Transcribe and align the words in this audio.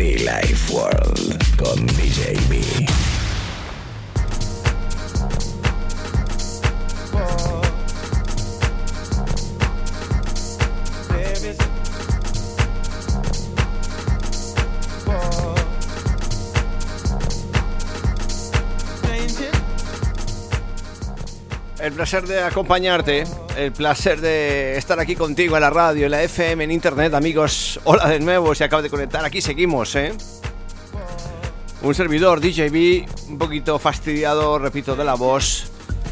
Be 0.00 0.16
Life 0.16 0.72
World 0.72 1.56
con 1.58 1.86
DJ 1.88 2.34
B. 2.48 2.86
El 21.78 21.92
placer 21.92 22.26
de 22.26 22.42
acompañarte, 22.42 23.24
el 23.60 23.72
placer 23.72 24.22
de 24.22 24.78
estar 24.78 24.98
aquí 25.00 25.14
contigo 25.14 25.54
en 25.54 25.60
la 25.60 25.68
radio, 25.68 26.06
en 26.06 26.12
la 26.12 26.22
FM, 26.22 26.64
en 26.64 26.70
internet, 26.70 27.12
amigos. 27.12 27.78
Hola 27.84 28.08
de 28.08 28.18
nuevo, 28.18 28.54
si 28.54 28.64
acabas 28.64 28.84
de 28.84 28.88
conectar, 28.88 29.22
aquí 29.22 29.42
seguimos, 29.42 29.94
¿eh? 29.96 30.14
Un 31.82 31.94
servidor, 31.94 32.40
DJB, 32.40 33.28
un 33.28 33.38
poquito 33.38 33.78
fastidiado, 33.78 34.58
repito, 34.58 34.96
de 34.96 35.04
la 35.04 35.14
voz, 35.14 35.70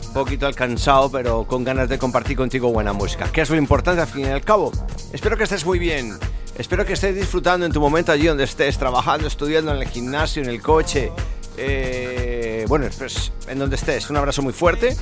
un 0.09 0.13
poquito 0.13 0.47
alcanzado, 0.47 1.11
pero 1.11 1.45
con 1.45 1.65
ganas 1.65 1.89
de 1.89 1.99
compartir 1.99 2.37
contigo 2.37 2.71
buena 2.71 2.93
música, 2.93 3.33
que 3.33 3.41
es 3.41 3.49
lo 3.49 3.57
importante 3.57 4.03
al 4.03 4.09
fin 4.09 4.27
y 4.27 4.29
al 4.29 4.43
cabo. 4.43 4.71
Espero 5.15 5.39
que 5.39 5.45
estés 5.45 5.65
muy 5.65 5.79
bien, 5.79 6.19
espero 6.59 6.85
que 6.85 6.93
estés 6.93 7.15
disfrutando 7.15 7.65
en 7.65 7.73
tu 7.73 7.81
momento 7.81 8.13
allí 8.13 8.27
donde 8.27 8.45
estés, 8.45 8.77
trabajando, 8.77 9.27
estudiando 9.27 9.75
en 9.75 9.79
el 9.79 9.89
gimnasio, 9.89 10.43
en 10.43 10.51
el 10.51 10.61
coche, 10.61 11.13
eh, 11.57 12.67
bueno, 12.69 12.89
pues, 12.99 13.33
en 13.49 13.59
donde 13.59 13.77
estés. 13.77 14.11
Un 14.11 14.19
abrazo 14.19 14.43
muy 14.43 14.53
fuerte 14.53 14.95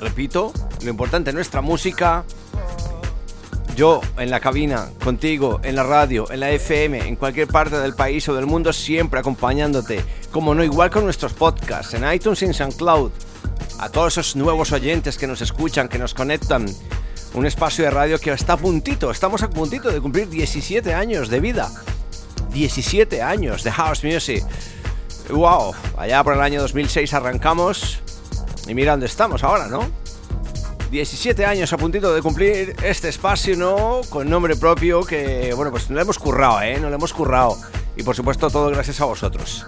repito, 0.00 0.52
lo 0.82 0.90
importante 0.90 1.30
es 1.30 1.34
nuestra 1.34 1.60
música. 1.60 2.24
Yo 3.76 4.00
en 4.18 4.30
la 4.30 4.40
cabina, 4.40 4.90
contigo, 5.02 5.60
en 5.62 5.76
la 5.76 5.82
radio, 5.82 6.30
en 6.30 6.40
la 6.40 6.50
FM, 6.50 7.06
en 7.06 7.16
cualquier 7.16 7.48
parte 7.48 7.78
del 7.78 7.94
país 7.94 8.28
o 8.28 8.34
del 8.34 8.46
mundo, 8.46 8.72
siempre 8.72 9.20
acompañándote. 9.20 10.04
Como 10.30 10.54
no, 10.54 10.64
igual 10.64 10.90
con 10.90 11.04
nuestros 11.04 11.32
podcasts, 11.32 11.94
en 11.94 12.10
iTunes 12.12 12.42
y 12.42 12.46
en 12.46 12.54
SoundCloud. 12.54 13.12
A 13.78 13.88
todos 13.88 14.18
esos 14.18 14.36
nuevos 14.36 14.72
oyentes 14.72 15.16
que 15.16 15.26
nos 15.26 15.40
escuchan, 15.40 15.88
que 15.88 15.98
nos 15.98 16.14
conectan. 16.14 16.66
Un 17.32 17.46
espacio 17.46 17.84
de 17.84 17.90
radio 17.90 18.18
que 18.18 18.32
está 18.32 18.54
a 18.54 18.56
puntito, 18.56 19.10
estamos 19.10 19.42
a 19.42 19.48
puntito 19.48 19.90
de 19.90 20.00
cumplir 20.00 20.28
17 20.28 20.92
años 20.92 21.28
de 21.28 21.40
vida. 21.40 21.70
17 22.52 23.22
años 23.22 23.62
de 23.62 23.70
House 23.70 24.04
Music. 24.04 24.44
¡Wow! 25.30 25.74
Allá 25.96 26.24
por 26.24 26.34
el 26.34 26.40
año 26.40 26.60
2006 26.60 27.14
arrancamos 27.14 28.00
y 28.70 28.74
mira 28.74 28.92
dónde 28.92 29.06
estamos 29.06 29.42
ahora, 29.42 29.66
¿no? 29.66 29.90
17 30.92 31.44
años 31.44 31.72
a 31.72 31.76
puntito 31.76 32.14
de 32.14 32.22
cumplir 32.22 32.76
este 32.84 33.08
espacio, 33.08 33.56
¿no? 33.56 34.00
Con 34.08 34.30
nombre 34.30 34.54
propio 34.54 35.02
que, 35.02 35.52
bueno, 35.56 35.72
pues 35.72 35.90
no 35.90 35.96
lo 35.96 36.02
hemos 36.02 36.18
currado, 36.18 36.62
¿eh? 36.62 36.78
No 36.80 36.88
lo 36.88 36.94
hemos 36.94 37.12
currado. 37.12 37.56
Y 37.96 38.04
por 38.04 38.14
supuesto 38.14 38.48
todo 38.48 38.70
gracias 38.70 39.00
a 39.00 39.06
vosotros. 39.06 39.66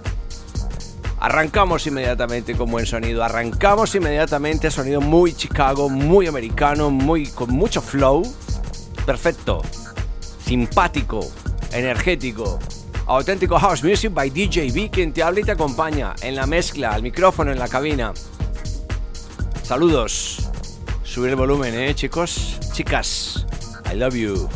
Arrancamos 1.19 1.85
inmediatamente 1.85 2.55
con 2.55 2.71
buen 2.71 2.85
sonido, 2.85 3.23
arrancamos 3.23 3.93
inmediatamente 3.95 4.71
sonido 4.71 5.01
muy 5.01 5.33
Chicago, 5.33 5.89
muy 5.89 6.27
americano, 6.27 6.89
muy 6.89 7.27
con 7.27 7.51
mucho 7.51 7.81
flow. 7.81 8.23
Perfecto. 9.05 9.61
Simpático, 10.45 11.29
energético. 11.71 12.59
Auténtico 13.05 13.59
House 13.59 13.83
Music 13.83 14.13
by 14.13 14.29
DJ 14.29 14.71
B, 14.71 14.89
quien 14.89 15.11
te 15.11 15.23
habla 15.23 15.41
y 15.41 15.43
te 15.43 15.51
acompaña 15.51 16.15
en 16.21 16.35
la 16.35 16.45
mezcla, 16.45 16.91
al 16.91 17.03
micrófono, 17.03 17.51
en 17.51 17.59
la 17.59 17.67
cabina. 17.67 18.13
Saludos. 19.63 20.49
Subir 21.03 21.29
el 21.29 21.35
volumen, 21.37 21.73
eh, 21.73 21.95
chicos. 21.95 22.59
Chicas. 22.73 23.45
I 23.89 23.95
love 23.95 24.13
you. 24.13 24.49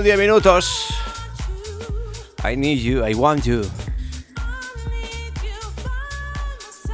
Unos 0.00 0.06
10 0.06 0.18
minutos. 0.18 0.86
I 2.42 2.56
need 2.56 2.78
you, 2.78 3.06
I 3.06 3.12
want 3.12 3.44
you. 3.44 3.60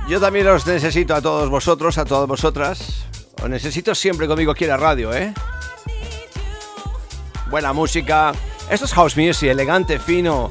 Yo 0.09 0.19
también 0.19 0.47
los 0.47 0.67
necesito 0.67 1.15
a 1.15 1.23
todos 1.23 1.49
vosotros, 1.49 1.99
a 1.99 2.05
todas 2.05 2.27
vosotras. 2.27 3.07
Os 3.41 3.49
necesito 3.49 3.95
siempre 3.95 4.27
conmigo 4.27 4.51
aquí 4.51 4.65
en 4.65 4.71
la 4.71 4.77
radio, 4.77 5.15
¿eh? 5.15 5.33
Buena 7.49 7.73
música. 7.73 8.33
Esto 8.69 8.87
es 8.87 8.93
house 8.95 9.17
music, 9.17 9.51
elegante, 9.51 10.01
fino, 10.01 10.51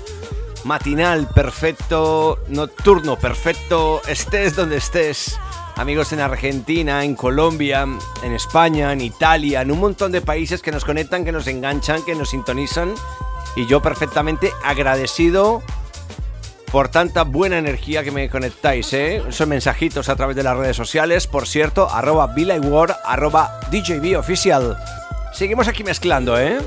matinal, 0.63 1.27
perfecto, 1.27 2.39
nocturno, 2.47 3.19
perfecto. 3.19 4.01
Estés 4.07 4.55
donde 4.55 4.77
estés. 4.77 5.34
Amigos 5.77 6.13
en 6.13 6.21
Argentina, 6.21 7.03
en 7.03 7.15
Colombia, 7.15 7.85
en 8.23 8.33
España, 8.33 8.93
en 8.93 9.01
Italia, 9.01 9.61
en 9.61 9.71
un 9.71 9.79
montón 9.79 10.13
de 10.13 10.21
países 10.21 10.61
que 10.61 10.71
nos 10.71 10.85
conectan, 10.85 11.25
que 11.25 11.33
nos 11.33 11.47
enganchan, 11.47 12.03
que 12.05 12.15
nos 12.15 12.29
sintonizan. 12.29 12.93
Y 13.57 13.67
yo 13.67 13.81
perfectamente 13.81 14.51
agradecido 14.63 15.61
por 16.71 16.87
tanta 16.87 17.23
buena 17.23 17.57
energía 17.57 18.03
que 18.03 18.11
me 18.11 18.29
conectáis, 18.29 18.93
¿eh? 18.93 19.21
Son 19.29 19.49
mensajitos 19.49 20.07
a 20.07 20.15
través 20.15 20.37
de 20.37 20.43
las 20.43 20.55
redes 20.55 20.77
sociales, 20.77 21.27
por 21.27 21.45
cierto, 21.45 21.89
arroba 21.89 22.33
Ward, 22.35 22.95
arroba 23.03 23.59
DJB 23.69 24.17
oficial. 24.17 24.77
Seguimos 25.33 25.67
aquí 25.67 25.83
mezclando, 25.83 26.39
¿eh? 26.39 26.57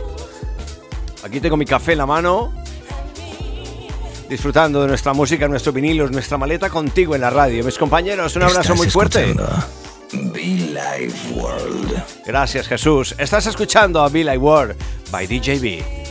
Aquí 1.25 1.41
tengo 1.41 1.57
mi 1.57 1.65
café 1.65 1.93
en 1.93 1.99
la 1.99 2.07
mano, 2.07 2.53
disfrutando 4.29 4.83
de 4.83 4.89
nuestra 4.89 5.13
música, 5.13 5.49
nuestro 5.49 5.73
vinilo, 5.73 6.09
nuestra 6.09 6.39
maleta 6.39 6.71
contigo 6.71 7.15
en 7.15 7.21
la 7.21 7.31
radio. 7.31 7.65
Mis 7.65 7.79
compañeros, 7.79 8.37
un 8.37 8.43
abrazo 8.43 8.75
muy 8.75 8.91
fuerte. 8.91 9.35
Be 10.13 11.11
World. 11.35 12.03
Gracias 12.27 12.67
Jesús. 12.67 13.15
Estás 13.19 13.47
escuchando 13.47 14.03
a 14.03 14.09
Be 14.09 14.25
Live 14.25 14.39
World 14.39 14.77
by 15.11 15.27
DJB. 15.27 16.08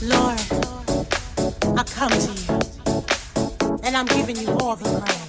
Lord, 0.00 0.38
I 1.76 1.82
come 1.82 2.10
to 2.10 2.32
you 2.32 3.80
and 3.82 3.96
I'm 3.96 4.06
giving 4.06 4.36
you 4.36 4.50
all 4.60 4.76
the 4.76 5.00
praise. 5.00 5.27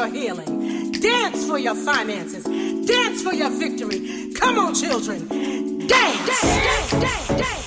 your 0.00 0.08
healing. 0.08 0.92
Dance 0.92 1.46
for 1.46 1.58
your 1.58 1.74
finances. 1.74 2.44
Dance 2.86 3.22
for 3.22 3.34
your 3.34 3.50
victory. 3.50 4.32
Come 4.34 4.58
on, 4.58 4.74
children. 4.74 5.28
Dance. 5.86 6.26
dance, 6.26 6.90
dance, 6.90 7.28
dance 7.28 7.59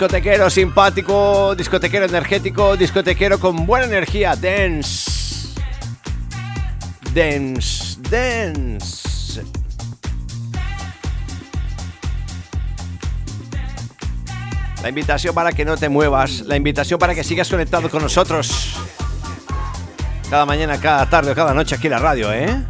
discotequero 0.00 0.48
simpático, 0.48 1.54
discotequero 1.54 2.06
energético, 2.06 2.74
discotequero 2.74 3.38
con 3.38 3.66
buena 3.66 3.84
energía, 3.84 4.34
dance. 4.34 5.50
Dance, 7.12 7.98
dance. 8.08 9.42
La 14.82 14.88
invitación 14.88 15.34
para 15.34 15.52
que 15.52 15.66
no 15.66 15.76
te 15.76 15.90
muevas, 15.90 16.40
la 16.46 16.56
invitación 16.56 16.98
para 16.98 17.14
que 17.14 17.22
sigas 17.22 17.50
conectado 17.50 17.90
con 17.90 18.00
nosotros. 18.00 18.76
Cada 20.30 20.46
mañana, 20.46 20.80
cada 20.80 21.10
tarde 21.10 21.32
o 21.32 21.34
cada 21.34 21.52
noche 21.52 21.74
aquí 21.74 21.88
en 21.88 21.92
la 21.92 21.98
radio, 21.98 22.32
¿eh? 22.32 22.64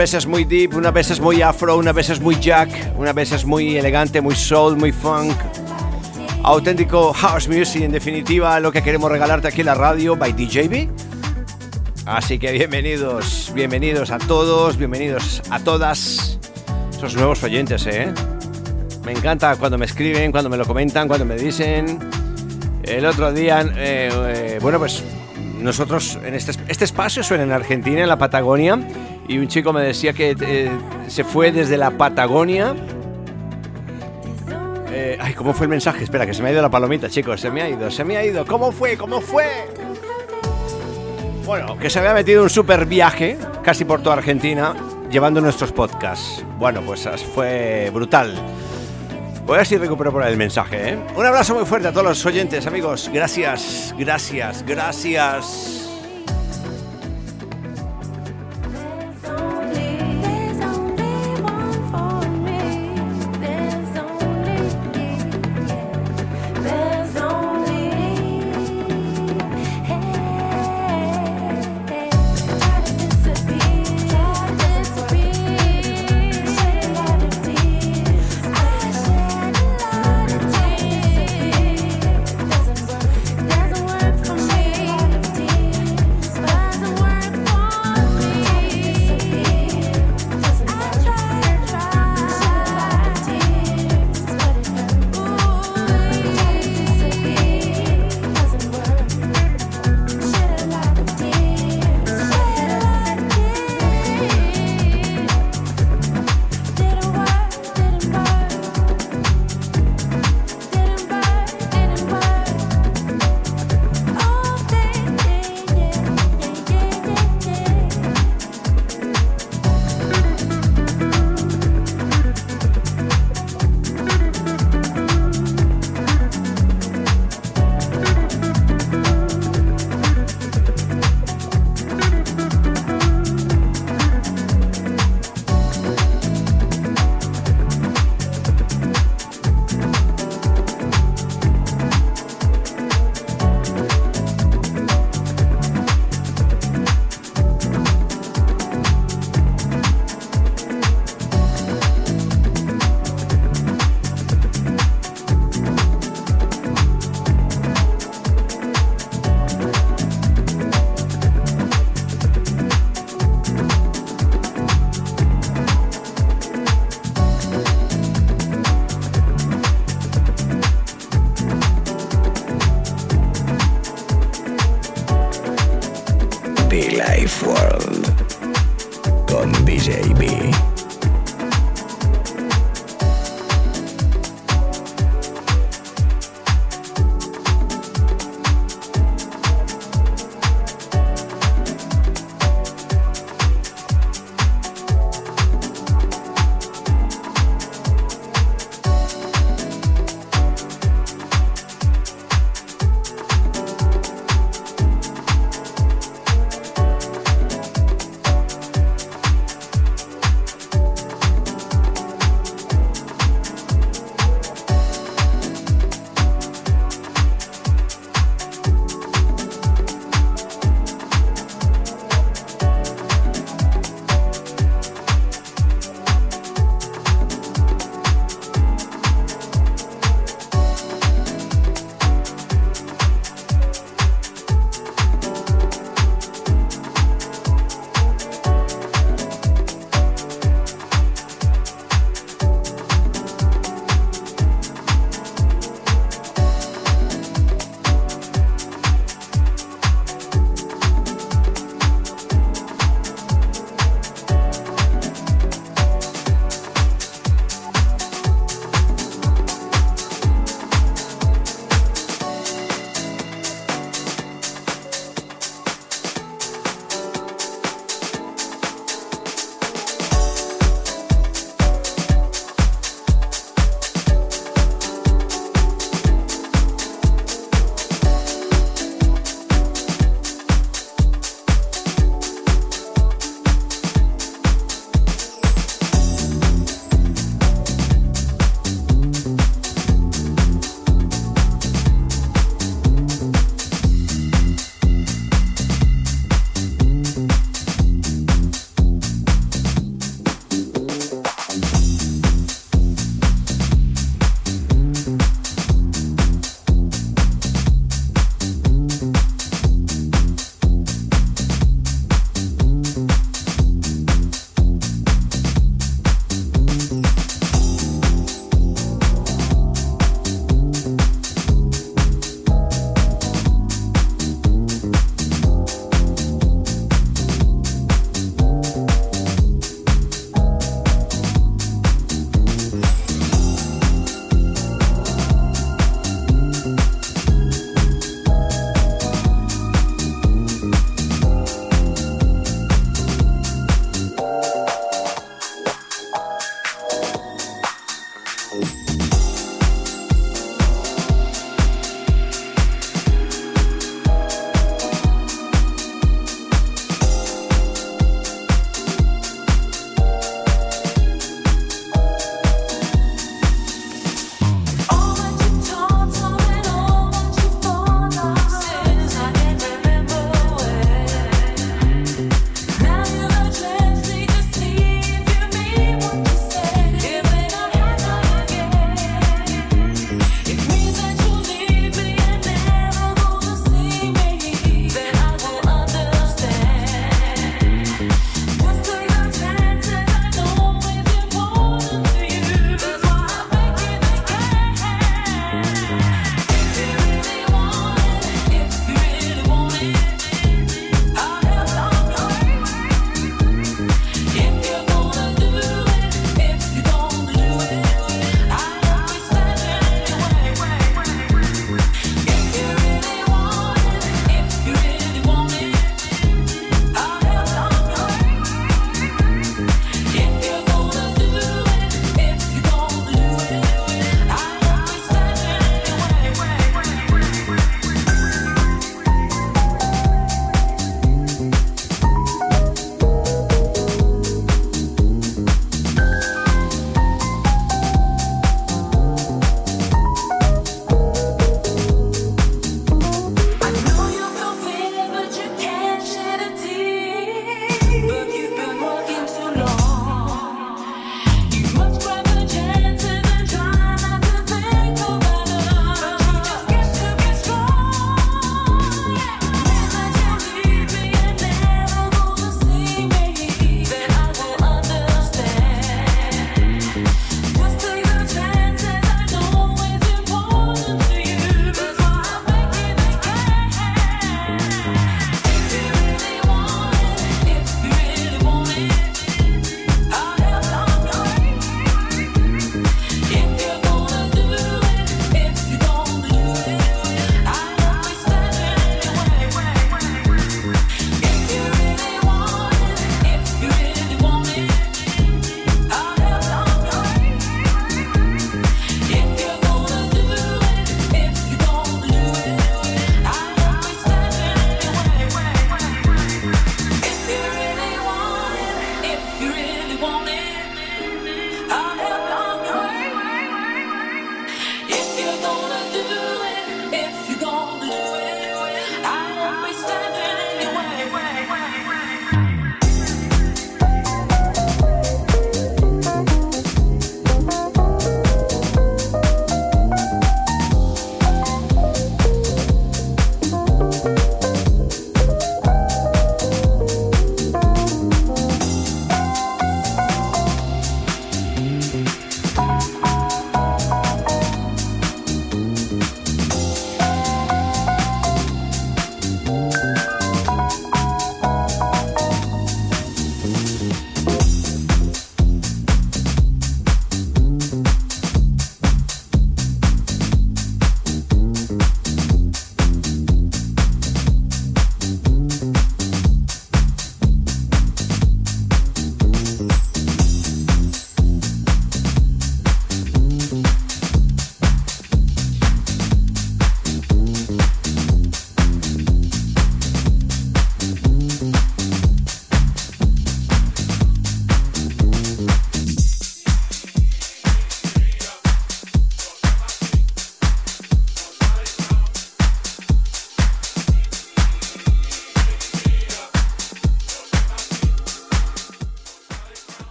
Veces 0.00 0.26
muy 0.26 0.44
deep, 0.44 0.74
una 0.76 0.90
veces 0.90 1.20
muy 1.20 1.42
afro, 1.42 1.76
una 1.76 1.92
veces 1.92 2.22
muy 2.22 2.34
jack, 2.40 2.70
una 2.96 3.12
veces 3.12 3.44
muy 3.44 3.76
elegante, 3.76 4.22
muy 4.22 4.34
soul, 4.34 4.78
muy 4.78 4.92
funk. 4.92 5.36
Auténtico 6.42 7.12
house 7.12 7.48
music, 7.48 7.82
en 7.82 7.92
definitiva, 7.92 8.58
lo 8.60 8.72
que 8.72 8.82
queremos 8.82 9.12
regalarte 9.12 9.48
aquí 9.48 9.60
en 9.60 9.66
la 9.66 9.74
radio 9.74 10.16
by 10.16 10.32
DJB. 10.32 10.88
Así 12.06 12.38
que 12.38 12.50
bienvenidos, 12.50 13.52
bienvenidos 13.54 14.10
a 14.10 14.16
todos, 14.16 14.78
bienvenidos 14.78 15.42
a 15.50 15.60
todas 15.60 16.38
esos 16.96 17.14
nuevos 17.14 17.42
oyentes, 17.44 17.86
¿eh? 17.86 18.10
Me 19.04 19.12
encanta 19.12 19.56
cuando 19.56 19.76
me 19.76 19.84
escriben, 19.84 20.32
cuando 20.32 20.48
me 20.48 20.56
lo 20.56 20.64
comentan, 20.64 21.08
cuando 21.08 21.26
me 21.26 21.36
dicen. 21.36 21.98
El 22.84 23.04
otro 23.04 23.34
día, 23.34 23.60
eh, 23.76 24.08
eh, 24.10 24.58
bueno, 24.62 24.78
pues 24.78 25.04
nosotros 25.60 26.18
en 26.24 26.34
este, 26.34 26.52
este 26.68 26.86
espacio 26.86 27.22
suena 27.22 27.44
en 27.44 27.52
Argentina, 27.52 28.00
en 28.00 28.08
la 28.08 28.16
Patagonia, 28.16 28.78
y 29.30 29.38
un 29.38 29.46
chico 29.46 29.72
me 29.72 29.82
decía 29.82 30.12
que 30.12 30.36
eh, 30.40 30.70
se 31.06 31.22
fue 31.22 31.52
desde 31.52 31.76
la 31.76 31.92
Patagonia. 31.92 32.74
Eh, 34.90 35.16
ay, 35.20 35.34
¿cómo 35.34 35.54
fue 35.54 35.66
el 35.66 35.70
mensaje? 35.70 36.02
Espera, 36.02 36.26
que 36.26 36.34
se 36.34 36.42
me 36.42 36.48
ha 36.48 36.52
ido 36.52 36.60
la 36.60 36.68
palomita, 36.68 37.08
chicos. 37.08 37.40
Se 37.40 37.48
me 37.48 37.62
ha 37.62 37.68
ido, 37.68 37.92
se 37.92 38.02
me 38.02 38.16
ha 38.16 38.26
ido. 38.26 38.44
¿Cómo 38.44 38.72
fue? 38.72 38.96
¿Cómo 38.96 39.20
fue? 39.20 39.46
Bueno, 41.46 41.78
que 41.78 41.88
se 41.88 42.00
había 42.00 42.12
metido 42.12 42.42
un 42.42 42.50
super 42.50 42.86
viaje, 42.86 43.38
casi 43.62 43.84
por 43.84 44.02
toda 44.02 44.16
Argentina, 44.16 44.74
llevando 45.12 45.40
nuestros 45.40 45.70
podcasts. 45.70 46.44
Bueno, 46.58 46.80
pues 46.82 47.08
fue 47.32 47.88
brutal. 47.94 48.34
Voy 49.46 49.54
a 49.54 49.58
ver 49.58 49.66
si 49.66 49.76
recupero 49.76 50.10
por 50.10 50.24
ahí 50.24 50.32
el 50.32 50.38
mensaje, 50.38 50.90
¿eh? 50.90 50.98
Un 51.14 51.24
abrazo 51.24 51.54
muy 51.54 51.64
fuerte 51.64 51.86
a 51.86 51.92
todos 51.92 52.04
los 52.04 52.26
oyentes, 52.26 52.66
amigos. 52.66 53.08
Gracias, 53.14 53.94
gracias, 53.96 54.64
gracias. 54.66 55.89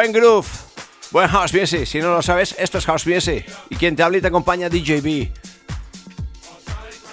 Buen 0.00 0.12
groove, 0.12 0.48
buen 1.10 1.28
house 1.28 1.52
music. 1.52 1.84
Si 1.84 2.00
no 2.00 2.14
lo 2.14 2.22
sabes, 2.22 2.54
esto 2.58 2.78
es 2.78 2.86
house 2.86 3.06
music. 3.06 3.44
Y 3.68 3.76
quien 3.76 3.94
te 3.94 4.02
habla 4.02 4.16
y 4.16 4.22
te 4.22 4.28
acompaña, 4.28 4.70
DJB. 4.70 5.28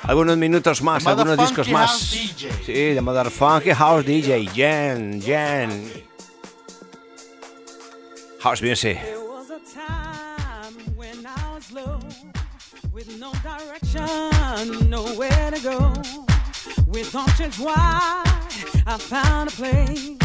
Algunos 0.03 0.37
minutos 0.37 0.81
más, 0.81 1.05
algunos 1.05 1.37
discos 1.37 1.67
más. 1.67 1.99
Sí, 1.99 2.71
de 2.71 3.01
Mother 3.01 3.29
Funky 3.29 3.71
House 3.71 4.05
DJ, 4.05 4.47
Jen, 4.53 5.21
Jen. 5.21 5.91
House 8.39 8.61
music. 8.61 8.99
with 12.93 13.19
no 13.19 13.31
direction, 13.43 14.89
nowhere 14.89 15.51
to 15.51 15.59
go. 15.61 15.93
With 16.87 17.13
options 17.13 17.59
wide, 17.59 18.23
I 18.87 18.97
found 18.97 19.49
a 19.49 19.51
place 19.51 20.17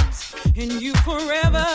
in 0.55 0.81
you 0.81 0.95
forever, 1.05 1.67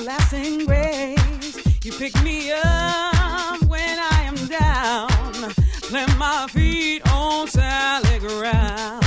everlasting 0.00 0.64
grace. 0.64 1.84
You 1.84 1.92
pick 1.92 2.14
me 2.22 2.52
up 2.52 3.62
when 3.64 3.98
I 3.98 4.22
am 4.24 4.36
down, 4.46 5.08
plant 5.82 6.16
my 6.16 6.46
feet 6.50 7.02
on 7.10 7.46
solid 7.46 8.20
ground. 8.20 9.04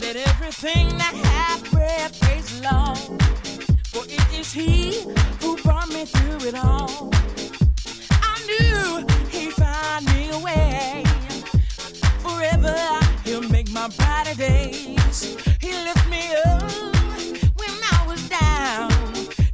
Let 0.00 0.16
everything 0.16 0.88
that 0.98 1.14
hath 1.14 1.70
breath 1.70 2.20
praise 2.20 2.60
Lord, 2.60 3.22
for 3.86 4.04
it 4.04 4.38
is 4.38 4.52
He 4.52 5.02
who 5.40 5.56
brought 5.62 5.88
me 5.90 6.04
through 6.04 6.48
it 6.48 6.54
all. 6.56 7.10
I 8.10 8.34
knew 8.48 9.06
He'd 9.30 9.52
find 9.52 10.06
me 10.06 10.30
a 10.30 10.38
way. 10.40 11.04
Forever, 12.18 12.76
He'll 13.24 13.48
make 13.48 13.70
my 13.70 13.88
brighter 13.96 14.34
days. 14.34 15.36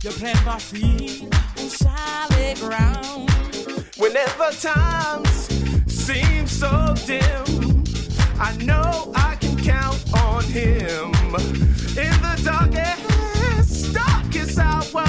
You 0.03 0.11
plant 0.11 0.45
my 0.45 0.59
feet 0.59 1.33
on 1.57 1.69
solid 1.69 2.59
ground. 2.59 3.31
Whenever 3.99 4.51
times 4.51 5.47
seem 5.87 6.45
so 6.49 6.93
dim, 7.07 7.85
I 8.37 8.57
know 8.65 9.13
I 9.15 9.37
can 9.37 9.57
count 9.57 10.03
on 10.13 10.43
Him. 10.43 11.15
In 11.95 12.15
the 12.21 12.41
darkest, 12.43 13.95
darkest 13.95 14.59
hour, 14.59 15.05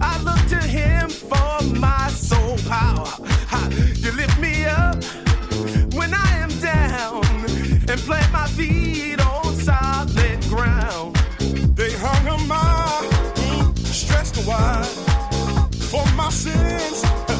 I 0.00 0.20
look 0.24 0.44
to 0.48 0.66
Him 0.66 1.10
for 1.10 1.62
my 1.78 2.08
soul 2.08 2.58
power. 2.68 3.12
You 3.98 4.10
lift 4.10 4.40
me 4.40 4.64
up 4.64 4.96
when 5.94 6.12
I 6.12 6.38
am 6.38 6.50
down 6.58 7.24
and 7.88 8.00
plant 8.00 8.32
my 8.32 8.48
feet 8.48 9.20
on 9.20 9.54
solid 9.54 10.40
ground. 10.48 11.13
Wide 14.46 14.86
for 15.90 16.04
my 16.16 16.28
sins. 16.30 17.33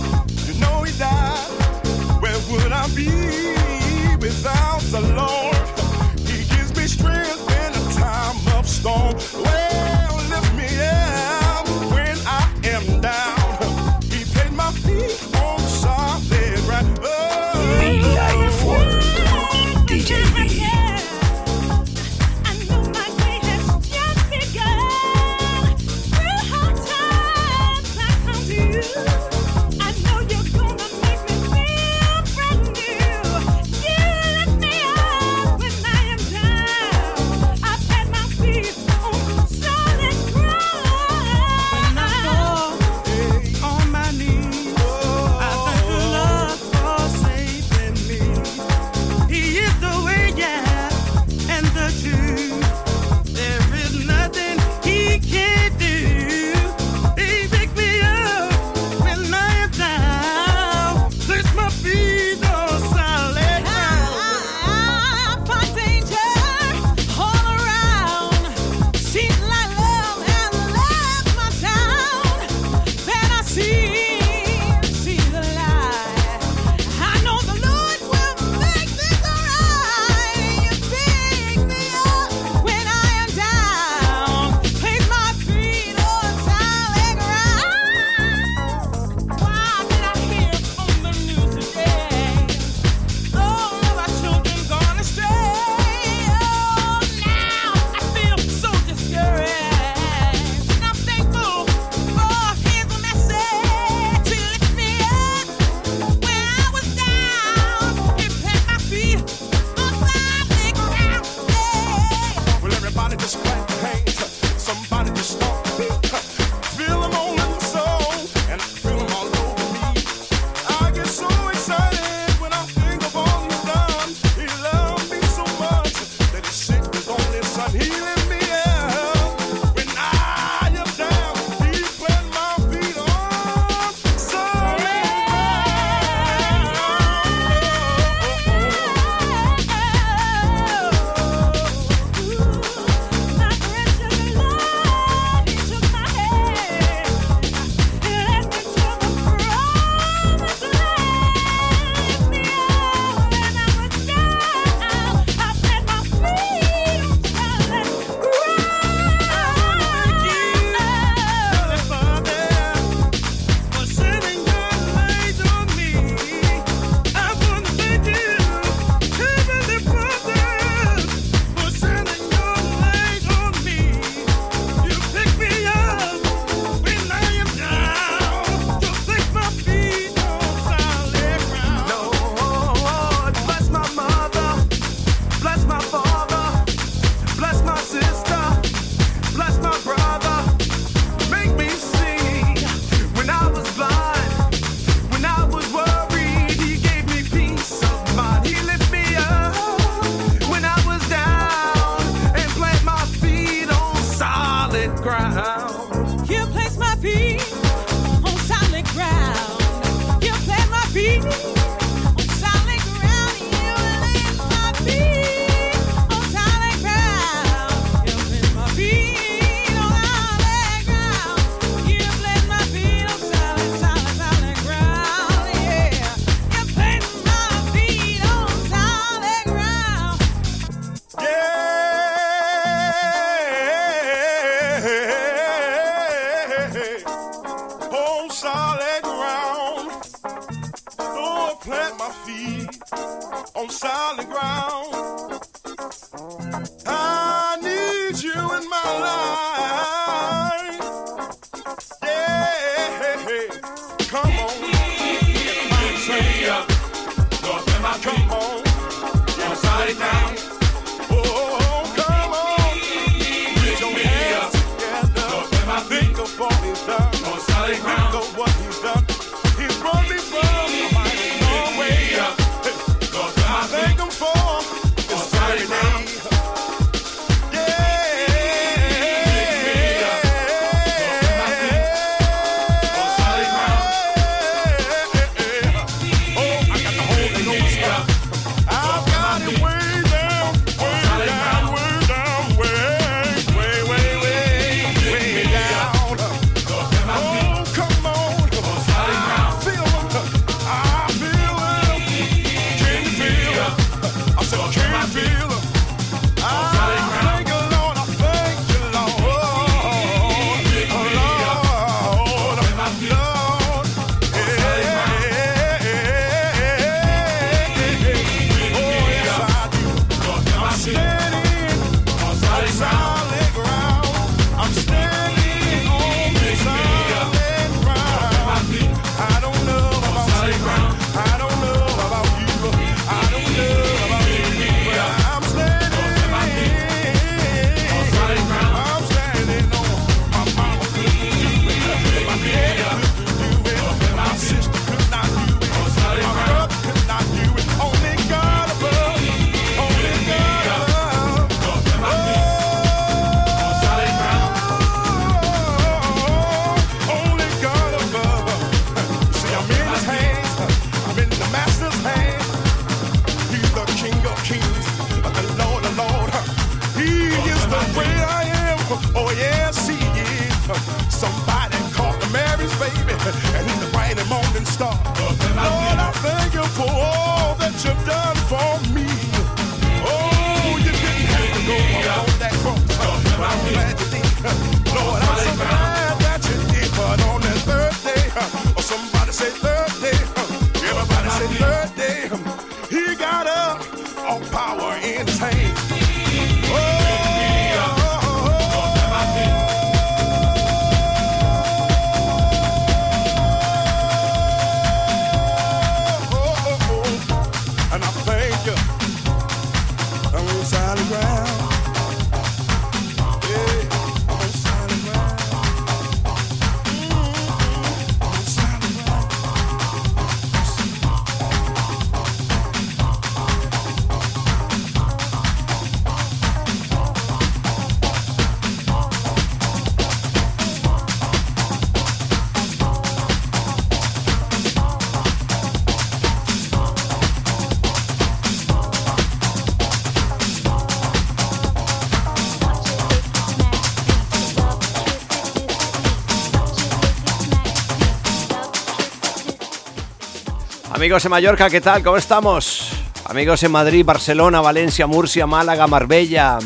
Amigos 451.05 451.23
en 451.27 451.33
Mallorca, 451.33 451.69
¿qué 451.69 451.83
tal? 451.83 452.03
¿Cómo 452.03 452.17
estamos? 452.17 452.89
Amigos 453.27 453.63
en 453.63 453.71
Madrid, 453.71 454.07
Barcelona, 454.07 454.63
Valencia, 454.63 455.07
Murcia, 455.07 455.47
Málaga, 455.47 455.87
Marbella, 455.87 456.59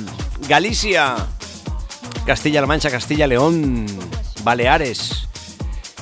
Galicia, 0.48 1.16
Castilla-La 2.24 2.68
Mancha, 2.68 2.88
Castilla-León, 2.88 3.86
Baleares, 4.44 5.26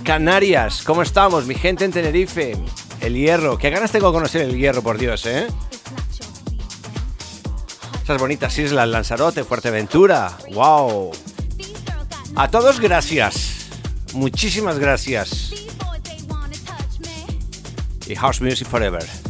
Canarias, 0.04 0.82
¿cómo 0.84 1.00
estamos? 1.00 1.46
Mi 1.46 1.54
gente 1.54 1.86
en 1.86 1.92
Tenerife, 1.92 2.58
El 3.00 3.14
Hierro, 3.14 3.56
qué 3.56 3.70
ganas 3.70 3.90
tengo 3.90 4.08
de 4.08 4.12
conocer 4.12 4.42
El 4.42 4.58
Hierro, 4.58 4.82
por 4.82 4.98
Dios, 4.98 5.24
¿eh? 5.24 5.46
Esas 8.04 8.18
bonitas 8.18 8.58
islas, 8.58 8.86
Lanzarote, 8.86 9.44
Fuerteventura, 9.44 10.36
wow. 10.52 11.10
A 12.34 12.50
todos 12.50 12.80
gracias, 12.80 13.68
muchísimas 14.12 14.78
gracias. 14.78 15.45
i 18.08 18.14
House 18.14 18.40
Music 18.40 18.68
Forever. 18.68 19.25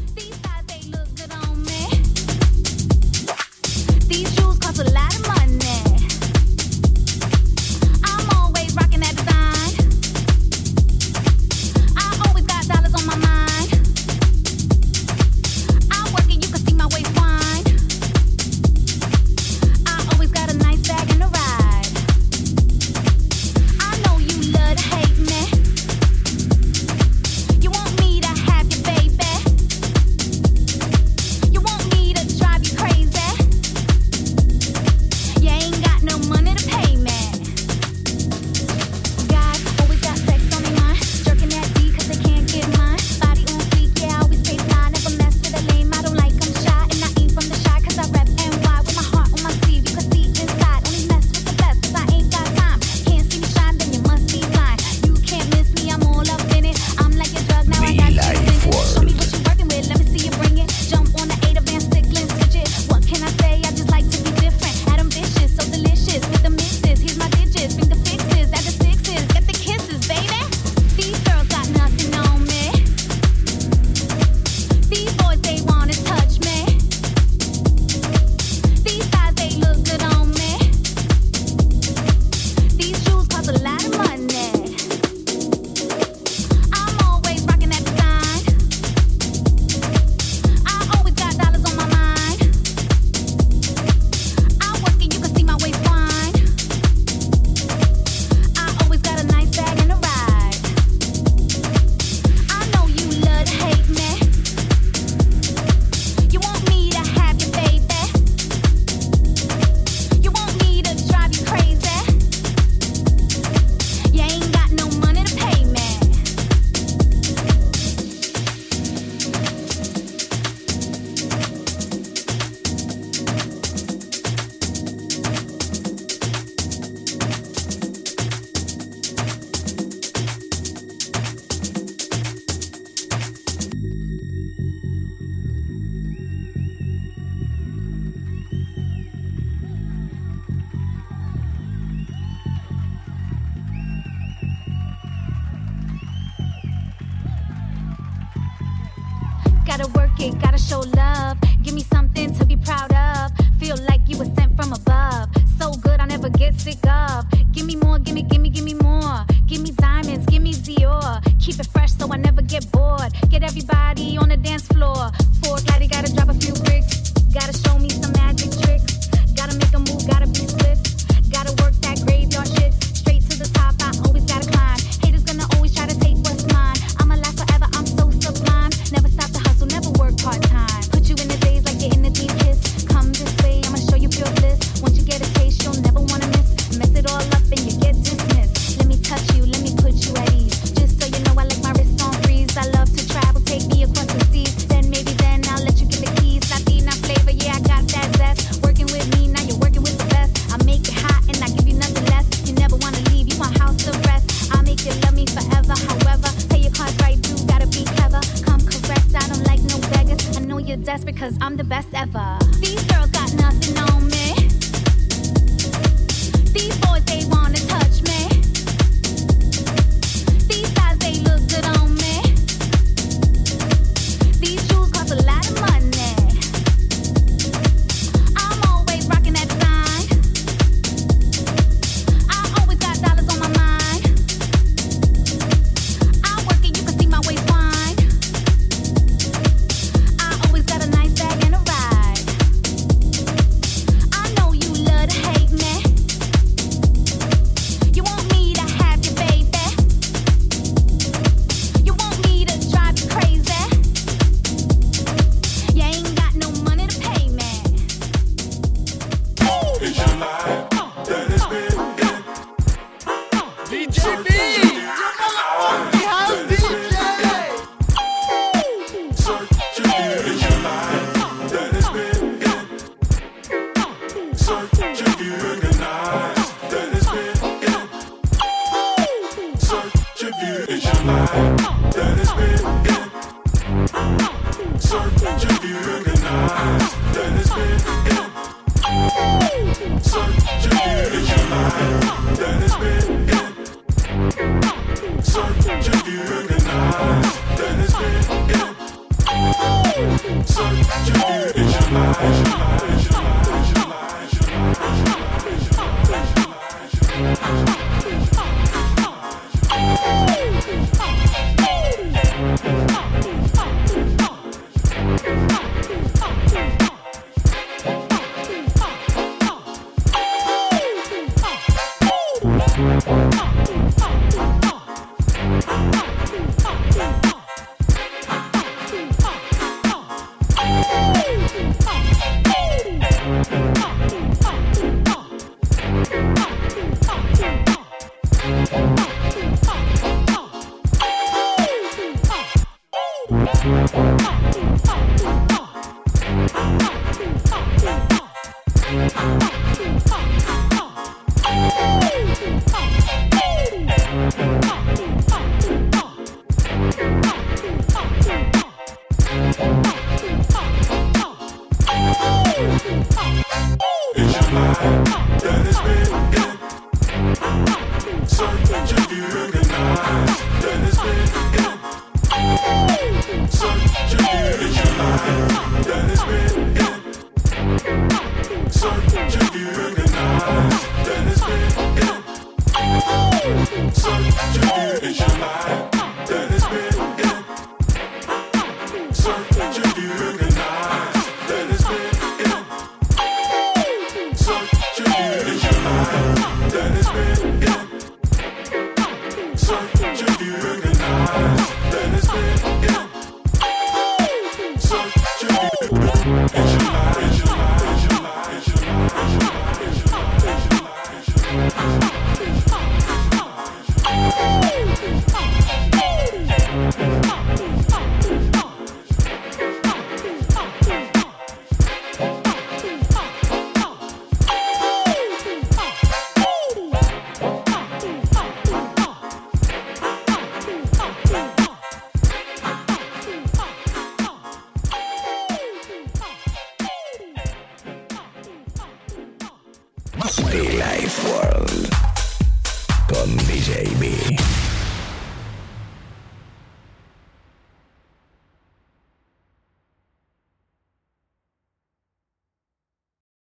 Música 343.66 344.95